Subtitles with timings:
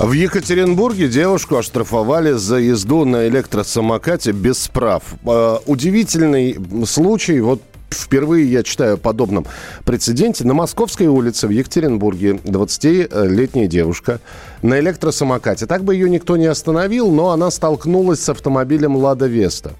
[0.00, 5.04] В Екатеринбурге девушку оштрафовали за езду на электросамокате без прав.
[5.24, 7.40] Э, удивительный случай.
[7.40, 9.46] Вот Впервые я читаю о подобном
[9.84, 10.44] прецеденте.
[10.44, 14.18] На Московской улице в Екатеринбурге 20-летняя девушка
[14.62, 15.66] на электросамокате.
[15.66, 19.74] Так бы ее никто не остановил, но она столкнулась с автомобилем «Лада Веста».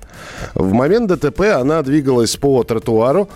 [0.55, 3.28] В момент ДТП она двигалась по тротуару,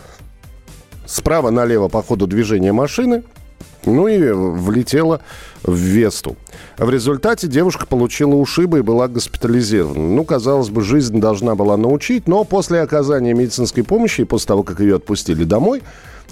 [1.07, 3.25] справа налево по ходу движения машины,
[3.85, 5.21] ну и влетела
[5.63, 6.37] в Весту.
[6.77, 10.15] В результате девушка получила ушибы и была госпитализирована.
[10.15, 14.63] Ну, казалось бы, жизнь должна была научить, но после оказания медицинской помощи и после того,
[14.63, 15.83] как ее отпустили домой,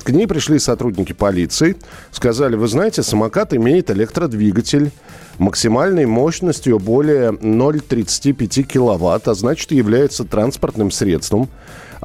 [0.02, 1.76] к ней пришли сотрудники полиции,
[2.12, 4.92] сказали, вы знаете, самокат имеет электродвигатель
[5.38, 11.48] максимальной мощностью более 0,35 киловатт, а значит является транспортным средством.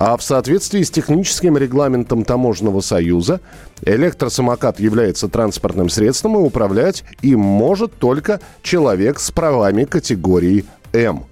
[0.03, 3.39] А в соответствии с техническим регламентом Таможенного союза
[3.83, 11.25] электросамокат является транспортным средством и управлять им может только человек с правами категории М.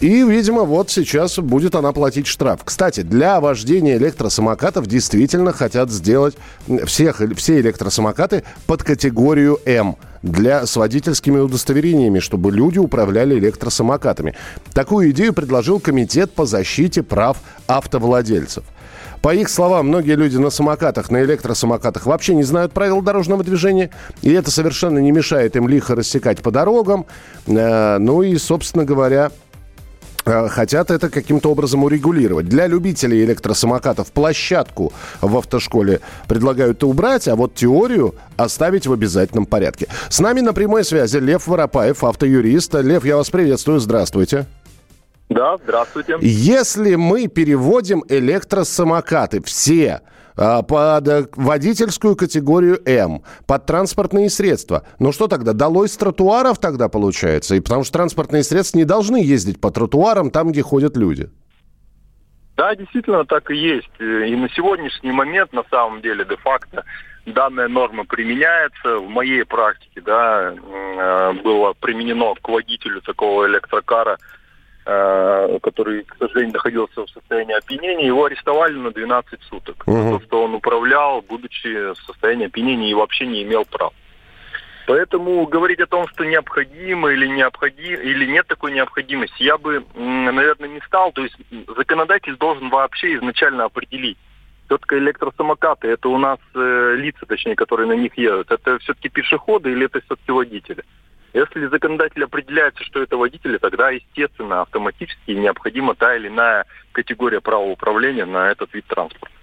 [0.00, 2.60] И, видимо, вот сейчас будет она платить штраф.
[2.64, 6.36] Кстати, для вождения электросамокатов действительно хотят сделать
[6.84, 14.34] всех, все электросамокаты под категорию М для, с водительскими удостоверениями, чтобы люди управляли электросамокатами.
[14.72, 18.64] Такую идею предложил Комитет по защите прав автовладельцев.
[19.20, 23.90] По их словам, многие люди на самокатах, на электросамокатах вообще не знают правил дорожного движения,
[24.22, 27.04] и это совершенно не мешает им лихо рассекать по дорогам.
[27.48, 29.32] Э, ну и, собственно говоря,
[30.48, 32.46] хотят это каким-то образом урегулировать.
[32.48, 39.88] Для любителей электросамокатов площадку в автошколе предлагают убрать, а вот теорию оставить в обязательном порядке.
[40.08, 42.74] С нами на прямой связи Лев Воропаев, автоюрист.
[42.74, 44.46] Лев, я вас приветствую, здравствуйте.
[45.28, 46.16] Да, здравствуйте.
[46.20, 50.00] Если мы переводим электросамокаты все
[50.38, 54.86] под водительскую категорию М, под транспортные средства.
[55.00, 57.56] Ну что тогда, долой с тротуаров тогда получается?
[57.56, 61.28] И потому что транспортные средства не должны ездить по тротуарам там, где ходят люди.
[62.56, 63.90] Да, действительно, так и есть.
[64.00, 66.84] И на сегодняшний момент, на самом деле, де-факто,
[67.26, 68.98] данная норма применяется.
[68.98, 74.18] В моей практике, да, э, было применено к водителю такого электрокара–
[74.90, 75.27] Э,
[75.62, 79.82] который, к сожалению, находился в состоянии опьянения, его арестовали на 12 суток.
[79.86, 80.18] Угу.
[80.18, 83.92] То, что он управлял, будучи в состоянии опьянения и вообще не имел прав.
[84.86, 90.68] Поэтому говорить о том, что необходимо или необходимо, или нет такой необходимости, я бы, наверное,
[90.68, 91.12] не стал.
[91.12, 91.36] То есть
[91.76, 94.16] законодатель должен вообще изначально определить,
[94.68, 99.72] все-таки электросамокаты, это у нас э, лица, точнее, которые на них едут, это все-таки пешеходы
[99.72, 100.84] или это все-таки водители?
[101.34, 108.24] Если законодатель определяется, что это водители, тогда, естественно, автоматически необходима та или иная категория правоуправления
[108.24, 109.37] на этот вид транспорта.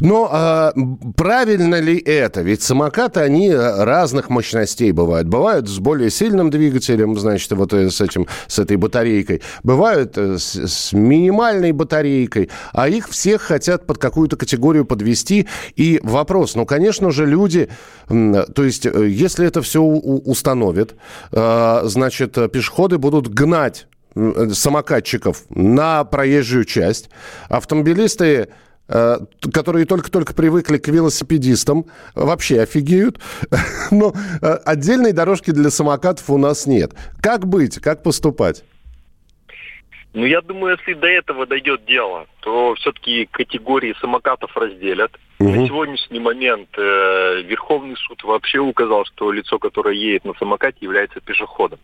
[0.00, 0.72] Но а,
[1.16, 2.42] правильно ли это?
[2.42, 5.28] Ведь самокаты, они разных мощностей бывают.
[5.28, 9.42] Бывают с более сильным двигателем, значит, вот э, с, этим, с этой батарейкой.
[9.62, 12.50] Бывают э, с, с минимальной батарейкой.
[12.72, 15.46] А их всех хотят под какую-то категорию подвести.
[15.76, 17.68] И вопрос, ну, конечно же, люди...
[18.08, 20.94] То есть, э, если это все установят,
[21.30, 27.10] значит, пешеходы будут гнать самокатчиков на проезжую часть.
[27.48, 28.46] Автомобилисты Э,
[29.52, 33.20] которые только-только привыкли к велосипедистам, вообще офигеют.
[33.90, 34.12] Но
[34.42, 36.92] э, отдельной дорожки для самокатов у нас нет.
[37.22, 37.78] Как быть?
[37.80, 38.64] Как поступать?
[40.12, 45.12] Ну, я думаю, если до этого дойдет дело, то все-таки категории самокатов разделят.
[45.38, 45.48] Угу.
[45.48, 51.20] На сегодняшний момент э, Верховный суд вообще указал, что лицо, которое едет на самокате, является
[51.20, 51.78] пешеходом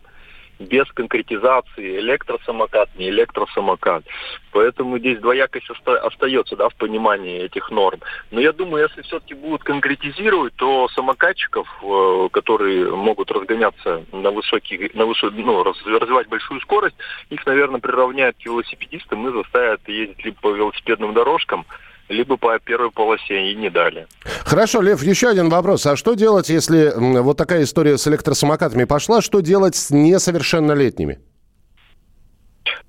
[0.59, 4.03] без конкретизации электросамокат, не электросамокат.
[4.51, 7.99] Поэтому здесь двоякость остается да, в понимании этих норм.
[8.31, 14.89] Но я думаю, если все-таки будут конкретизировать, то самокатчиков, э, которые могут разгоняться на высокий,
[14.93, 16.95] на высок, ну, развивать большую скорость,
[17.29, 21.65] их, наверное, приравняют к велосипедистам и заставят ездить либо по велосипедным дорожкам,
[22.09, 24.07] либо по первой полосе и не далее.
[24.45, 25.85] Хорошо, Лев, еще один вопрос.
[25.85, 29.21] А что делать, если вот такая история с электросамокатами пошла?
[29.21, 31.19] Что делать с несовершеннолетними?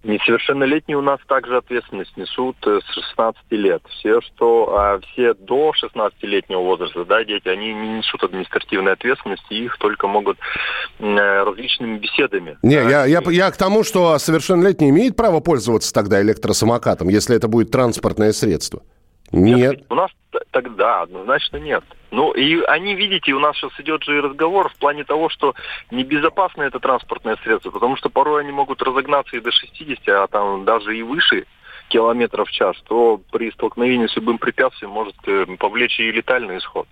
[0.05, 3.83] Несовершеннолетние у нас также ответственность несут э, с 16 лет.
[3.99, 9.77] Все, что а все до 16-летнего возраста, да, дети, они не несут административной ответственности, их
[9.79, 10.39] только могут
[11.01, 12.57] э, различными беседами.
[12.63, 17.37] Не, да, я, я, я к тому, что совершеннолетний имеет право пользоваться тогда электросамокатом, если
[17.37, 18.83] это будет транспортное средство.
[19.33, 19.85] Нет.
[19.89, 20.11] У нас
[20.51, 21.85] тогда однозначно нет.
[22.11, 25.55] Ну, и они, видите, у нас сейчас идет же и разговор в плане того, что
[25.91, 30.65] небезопасно это транспортное средство, потому что порой они могут разогнаться и до 60, а там
[30.65, 31.47] даже и выше
[31.89, 36.87] километров в час, то при столкновении с любым препятствием может э, повлечь и летальный исход.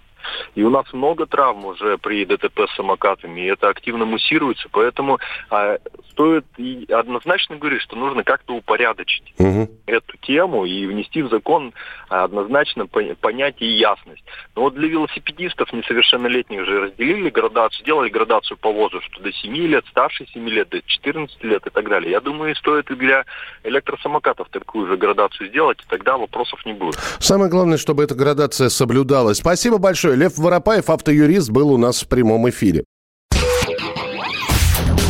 [0.54, 5.18] И у нас много травм уже при ДТП с самокатами, и это активно муссируется, поэтому
[5.50, 5.78] а,
[6.10, 9.68] стоит и однозначно говорить, что нужно как-то упорядочить угу.
[9.86, 11.72] эту тему и внести в закон
[12.08, 14.24] однозначно понятие и ясность.
[14.54, 19.54] Но вот для велосипедистов несовершеннолетних же разделили градацию, сделали градацию по возрасту, что до 7
[19.56, 22.10] лет, старше 7 лет, до 14 лет и так далее.
[22.10, 23.24] Я думаю, стоит и для
[23.64, 26.96] электросамокатов такую же градацию сделать, и тогда вопросов не будет.
[27.18, 29.38] Самое главное, чтобы эта градация соблюдалась.
[29.38, 30.15] Спасибо большое.
[30.16, 32.84] Лев Воропаев, автоюрист, был у нас в прямом эфире.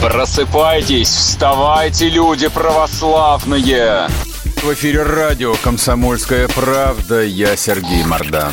[0.03, 4.09] Просыпайтесь, вставайте, люди православные!
[4.63, 7.23] В эфире радио «Комсомольская правда».
[7.23, 8.53] Я Сергей Мордан.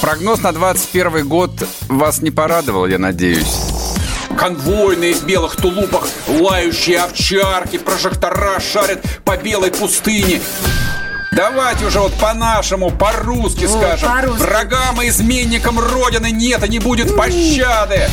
[0.00, 1.50] Прогноз на 21 год
[1.88, 3.56] вас не порадовал, я надеюсь.
[4.36, 10.40] Конвойные в белых тулупах, лающие овчарки, прожектора шарят по белой пустыне.
[11.36, 14.08] Давайте уже вот по-нашему, по-русски скажем.
[14.08, 18.08] По Врагам и изменникам Родины нет и не будет пощады.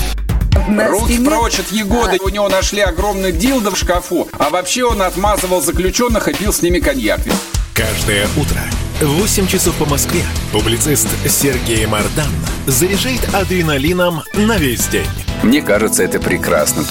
[0.68, 2.18] Руки прочь от Егоды.
[2.22, 4.28] У него нашли огромный дилдо в шкафу.
[4.38, 7.22] А вообще он отмазывал заключенных и пил с ними коньяк.
[7.74, 8.60] Каждое утро
[9.00, 12.28] в 8 часов по Москве публицист Сергей Мардан
[12.68, 15.08] заряжает адреналином на весь день.
[15.44, 16.84] Мне кажется, это прекрасно.